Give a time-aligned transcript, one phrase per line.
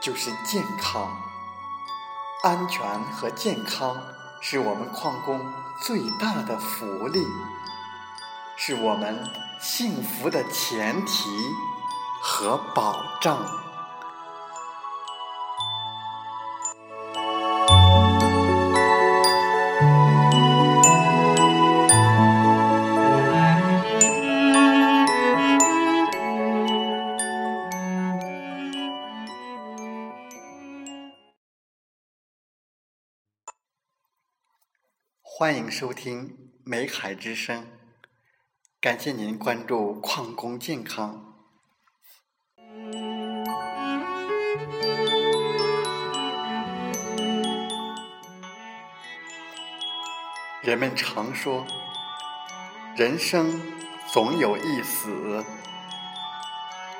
[0.00, 1.14] 就是健康、
[2.42, 4.02] 安全和健康
[4.40, 7.22] 是我们矿工最大的福利，
[8.56, 11.28] 是我们幸福的前提
[12.22, 13.44] 和保障。
[35.40, 36.28] 欢迎收听
[36.64, 37.62] 《美海之声》，
[38.78, 41.34] 感谢您关注矿工健康。
[50.60, 51.66] 人们常说，
[52.94, 53.62] 人生
[54.12, 55.42] 总有一死，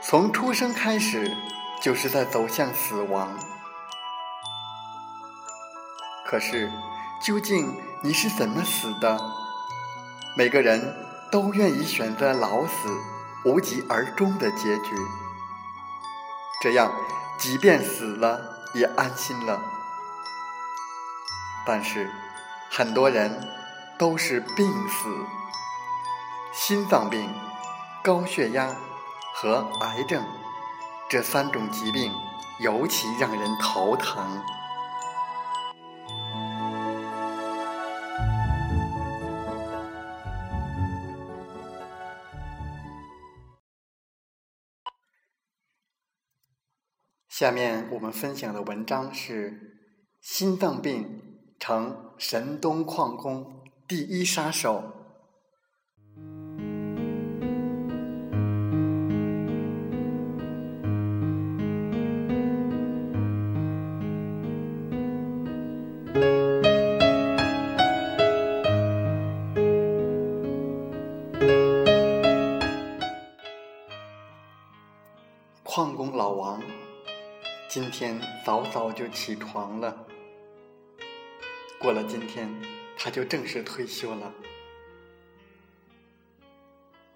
[0.00, 1.36] 从出生开始
[1.82, 3.36] 就是在走向死亡。
[6.24, 6.70] 可是，
[7.20, 7.87] 究竟？
[8.00, 9.18] 你是怎么死的？
[10.36, 10.94] 每个人
[11.32, 12.88] 都愿意选择老死、
[13.44, 14.94] 无疾而终的结局，
[16.62, 16.92] 这样
[17.38, 18.40] 即便死了
[18.72, 19.60] 也安心了。
[21.66, 22.08] 但是，
[22.70, 23.48] 很多人
[23.98, 25.08] 都是病死，
[26.52, 27.28] 心脏病、
[28.00, 28.76] 高血压
[29.34, 30.24] 和癌症
[31.08, 32.12] 这三种疾病
[32.60, 34.40] 尤其让人头疼。
[47.38, 49.78] 下面我们分享的文章是：
[50.20, 51.22] 心脏病
[51.60, 54.82] 成神东矿工第一杀手。
[75.62, 76.60] 矿工老王。
[77.68, 80.06] 今天早早就起床了。
[81.78, 82.50] 过了今天，
[82.96, 84.32] 他就正式退休了。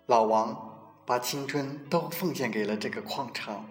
[0.04, 3.66] 老王把青春都奉献给了这个矿场，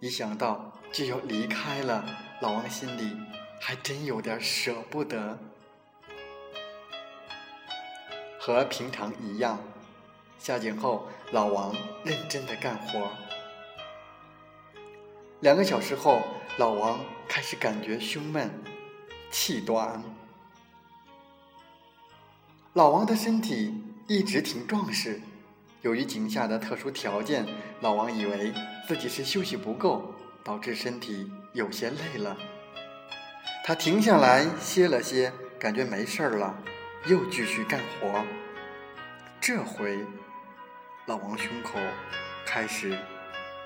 [0.00, 2.02] 一想到就要离开了，
[2.40, 3.14] 老王心里
[3.60, 5.38] 还真有点舍不得。
[8.38, 9.58] 和平常一样，
[10.38, 13.10] 下井后，老王认真的干活。
[15.40, 16.20] 两个小时后，
[16.58, 18.50] 老王开始感觉胸闷、
[19.30, 20.02] 气短。
[22.74, 25.18] 老王的身体一直挺壮实，
[25.80, 27.46] 由于井下的特殊条件，
[27.80, 28.52] 老王以为
[28.86, 30.14] 自己是休息不够，
[30.44, 32.36] 导致身体有些累了。
[33.64, 36.54] 他停下来歇了歇，感觉没事儿了，
[37.06, 38.22] 又继续干活。
[39.40, 40.04] 这回，
[41.06, 41.78] 老王胸口
[42.44, 42.90] 开始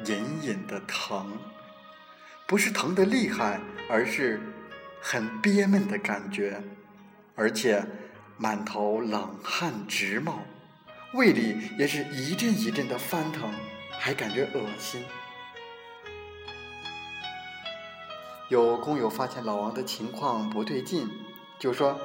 [0.05, 1.37] 隐隐的疼。
[2.47, 3.59] 不是疼得厉害，
[3.89, 4.39] 而是
[5.01, 6.63] 很憋闷的感觉，
[7.35, 7.83] 而且
[8.37, 10.43] 满头冷汗直冒，
[11.15, 13.51] 胃里也是一阵一阵的翻腾，
[13.99, 15.03] 还感觉恶心。
[18.51, 21.09] 有工友发现老王的情况不对劲，
[21.59, 21.99] 就说：“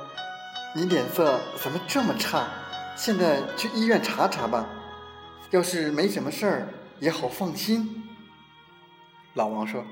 [0.74, 2.48] 你脸色怎么这么差？
[2.96, 4.70] 现在去医院查查吧，
[5.52, 6.68] 要是没什么事儿
[7.00, 8.06] 也好放心。”
[9.36, 9.86] 老王说。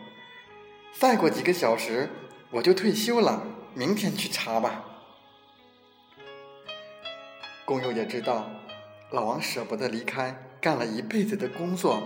[0.99, 2.09] 再过几个小时
[2.49, 3.44] 我就退休了，
[3.75, 4.83] 明天去查吧。
[7.65, 8.49] 工友也知道
[9.11, 12.01] 老王舍不得离开，干了一辈子的工作，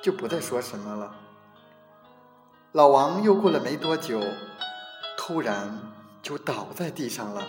[0.00, 1.16] 就不再说什么了。
[2.70, 4.20] 老王又过了没多久，
[5.16, 5.76] 突然
[6.22, 7.44] 就倒在地上了。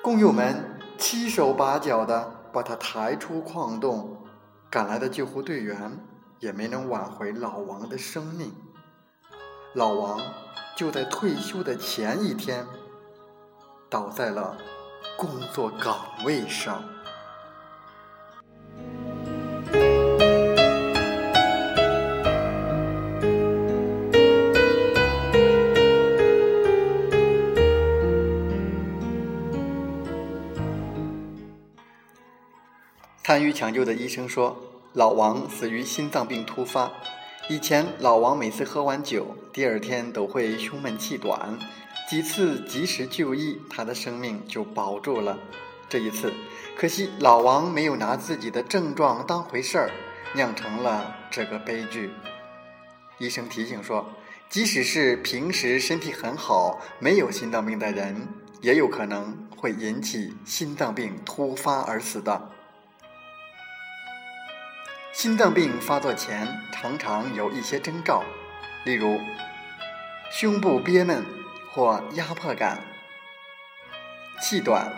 [0.00, 4.24] 工友们七手八脚的把他抬出矿洞，
[4.70, 5.98] 赶来的救护队员
[6.40, 8.52] 也没能挽回老王的生命。
[9.74, 10.20] 老王
[10.76, 12.66] 就在退休的前一天，
[13.88, 14.56] 倒在了
[15.16, 16.82] 工作岗位上。
[33.22, 34.56] 参与抢救的医生说，
[34.96, 36.90] 老王死于心脏病突发。
[37.50, 41.58] 以前老王每次喝完酒，第二天都会胸闷气短，
[42.08, 45.38] 几次及时就医，他的生命就保住了。
[45.86, 46.32] 这一次，
[46.78, 49.90] 可惜老王没有拿自己的症状当回事儿，
[50.34, 52.10] 酿成了这个悲剧。
[53.18, 54.08] 医生提醒说，
[54.48, 58.26] 即使是平时身体很好、没有心脏病的人，
[58.62, 62.50] 也有可能会引起心脏病突发而死的。
[65.16, 68.22] 心脏病发作前常常有一些征兆，
[68.84, 69.18] 例如
[70.30, 71.24] 胸部憋闷
[71.72, 72.82] 或压迫感、
[74.42, 74.92] 气短、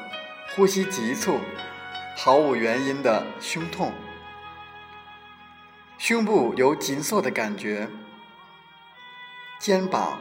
[0.51, 1.39] 呼吸急促、
[2.17, 3.93] 毫无原因的胸痛、
[5.99, 7.89] 胸部有紧缩的感觉、
[9.61, 10.19] 肩膀、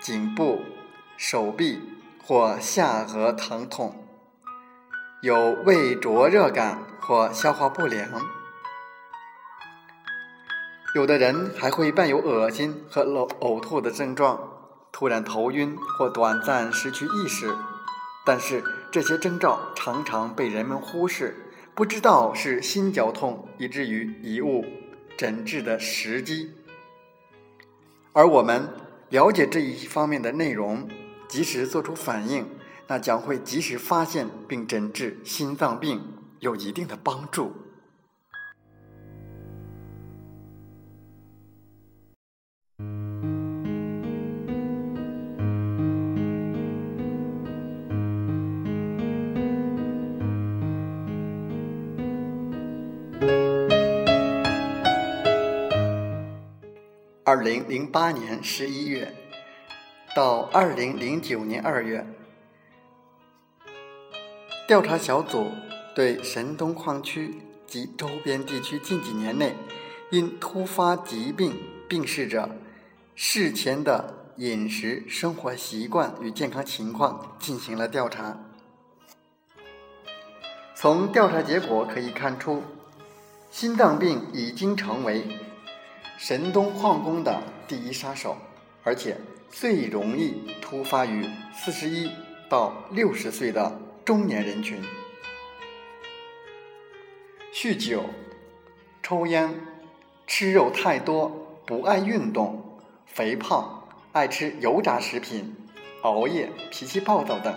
[0.00, 0.64] 颈部、
[1.18, 1.82] 手臂
[2.24, 4.02] 或下颌疼痛、
[5.20, 8.08] 有胃灼热感或消化不良。
[10.96, 14.40] 有的人还会伴有恶心和呕呕吐的症状，
[14.90, 17.54] 突然头晕或短暂失去意识。
[18.24, 21.36] 但是这些征兆常常被人们忽视，
[21.74, 24.64] 不知道是心绞痛，以至于贻误
[25.18, 26.50] 诊治的时机。
[28.14, 28.66] 而我们
[29.10, 30.88] 了解这一方面的内容，
[31.28, 32.46] 及时做出反应，
[32.86, 36.00] 那将会及时发现并诊治心脏病，
[36.40, 37.52] 有一定的帮助。
[57.36, 59.14] 二零零八年十一月
[60.14, 62.06] 到二零零九年二月，
[64.66, 65.50] 调查小组
[65.94, 67.34] 对神东矿区
[67.66, 69.54] 及周边地区近几年内
[70.10, 72.48] 因突发疾病病逝者
[73.14, 78.40] 事前的饮食、生活习惯与健康情况进行了调查。
[80.74, 82.62] 从调查结果可以看出，
[83.50, 85.26] 心脏病已经成为。
[86.18, 88.36] 神东矿工的第一杀手，
[88.82, 89.18] 而且
[89.50, 92.10] 最容易突发于四十一
[92.48, 94.80] 到六十岁的中年人群。
[97.52, 98.04] 酗酒、
[99.02, 99.54] 抽烟、
[100.26, 105.54] 吃肉太多、不爱运动、肥胖、爱吃油炸食品、
[106.00, 107.54] 熬夜、脾气暴躁等，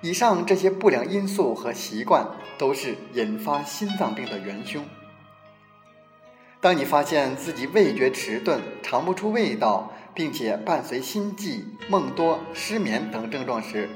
[0.00, 2.26] 以上这些不良因素和习惯，
[2.56, 4.82] 都是引发心脏病的元凶。
[6.64, 13.86] 当你发现自己味觉迟钝、尝不出味道，并且伴随心悸、梦多、失眠等症状时，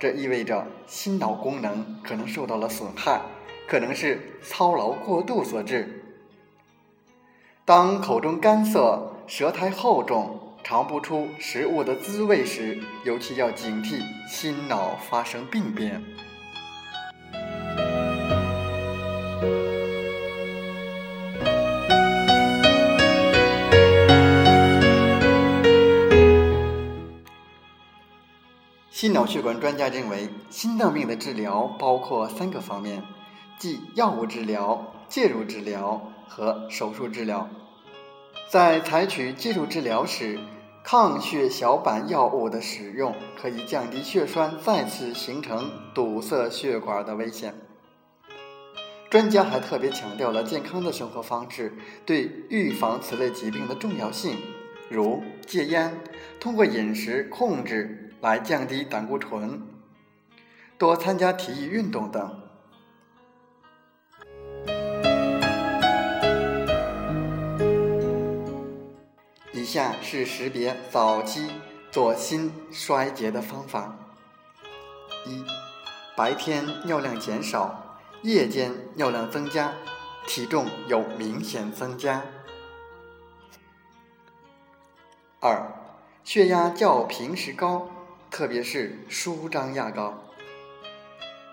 [0.00, 3.20] 这意味着心脑功能可能受到了损害，
[3.68, 6.02] 可能是操劳过度所致。
[7.64, 16.02] 当口中干涩、舌苔厚重、尝不出食物的滋味时，尤其要警惕心脑发生病变。
[28.90, 33.02] 心脑血管专家认为，心脏病的治疗包括三个方面，
[33.58, 37.48] 即药物治疗、介入治疗和手术治疗。
[38.48, 40.38] 在采取介入治疗时，
[40.82, 47.54] 抗血小板药物的使用可以降低血栓再次形成堵塞血管的危险。
[49.10, 51.76] 专家还特别强调了健康的生活方式
[52.06, 54.38] 对预防此类疾病的重要性，
[54.88, 56.00] 如戒烟，
[56.40, 58.02] 通过饮食控制。
[58.26, 59.62] 来降低胆固醇，
[60.76, 62.42] 多参加体育运动等。
[69.52, 71.52] 以下是识别早期
[71.92, 73.96] 左心衰竭的方法：
[75.24, 75.44] 一、
[76.16, 79.72] 白天尿量减少，夜间尿量增加，
[80.26, 82.22] 体重有明显增加；
[85.38, 85.64] 二，
[86.24, 87.88] 血压较平时高，
[88.36, 90.22] 特别是舒张压高。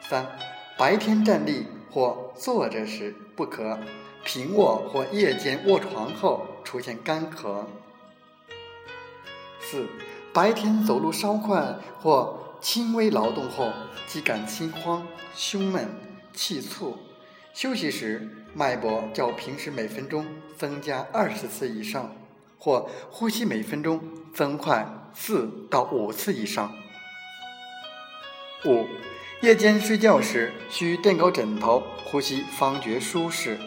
[0.01, 0.37] 三，
[0.77, 3.77] 白天站立或坐着时不咳，
[4.25, 7.63] 平卧或夜间卧床后出现干咳。
[9.61, 9.87] 四，
[10.33, 13.71] 白天走路稍快或轻微劳动后
[14.05, 15.87] 即感心慌、胸闷、
[16.33, 16.97] 气促，
[17.53, 22.13] 休息时脉搏较平时每分钟增加二十次以上，
[22.59, 24.01] 或呼吸每分钟
[24.33, 26.73] 增快四到五次以上。
[28.65, 28.87] 五，
[29.41, 33.59] 夜间睡觉时需垫高枕头，呼吸方觉舒适，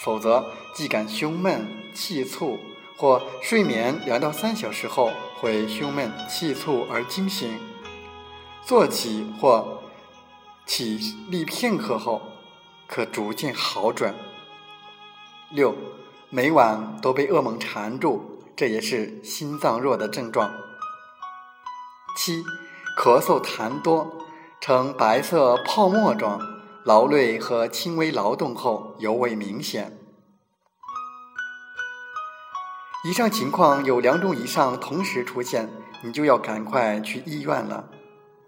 [0.00, 0.44] 否则
[0.74, 2.58] 即感胸闷、气促，
[2.96, 7.58] 或睡眠两到三小时后会胸闷、气促而惊醒。
[8.64, 9.82] 坐起或
[10.64, 12.22] 起立片刻后，
[12.86, 14.14] 可逐渐好转。
[15.50, 15.74] 六，
[16.30, 18.22] 每晚都被噩梦缠住，
[18.56, 20.54] 这也是心脏弱的症状。
[22.16, 22.44] 七，
[22.96, 24.18] 咳嗽痰多，
[24.60, 26.40] 呈白色泡沫状，
[26.84, 29.98] 劳累和轻微劳动后尤为明显。
[33.04, 35.68] 以上情况有两种以上同时出现，
[36.02, 37.90] 你就要赶快去医院了。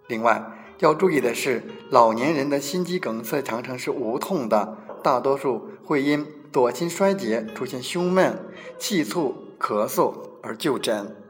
[0.07, 0.43] 另外
[0.79, 8.47] 要注意的是，老年人的心肌梗塞常常是无痛的，大多数会因左心衰竭出现胸闷、
[8.79, 11.25] 气促、咳嗽而就诊。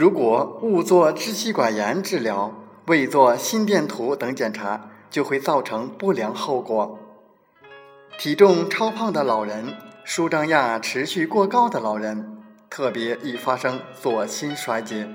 [0.00, 2.54] 如果误做支气管炎治疗，
[2.86, 6.98] 未做心电图等检查，就会造成不良后果。
[8.18, 9.76] 体重超胖的老人。
[10.02, 12.38] 舒张压持续过高的老人，
[12.70, 15.06] 特别易发生左心衰竭，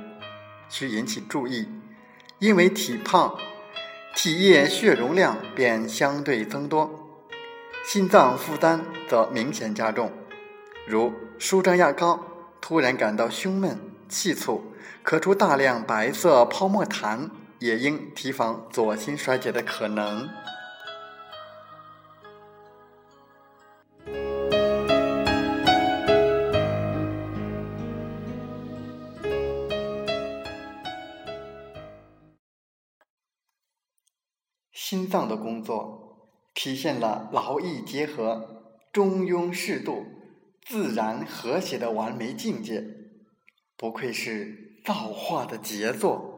[0.69, 1.67] 需引起注意。
[2.37, 3.35] 因为体胖，
[4.15, 7.09] 体液血容量便相对增多，
[7.83, 10.11] 心脏负担则明显加重。
[10.85, 12.19] 如舒张压高，
[12.61, 20.29] 突然感到胸闷、气促，咳出大量白色泡沫痰，也应提防左心衰竭的可能。
[34.73, 40.05] 心脏的工作体现了劳逸结合、中庸适度、
[40.63, 42.83] 自然和谐的完美境界，
[43.77, 46.33] 不愧是造化的杰作。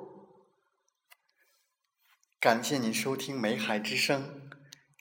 [2.40, 4.24] 感谢您收听《美海之声》，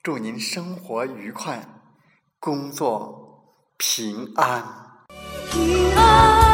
[0.02, 1.66] 祝您生活愉快，
[2.38, 5.06] 工作平安。
[5.50, 6.45] 平安。